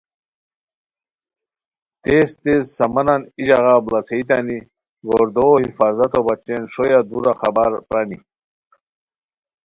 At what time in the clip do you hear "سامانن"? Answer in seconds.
2.77-3.21